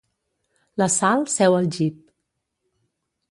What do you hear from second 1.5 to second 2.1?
al jeep.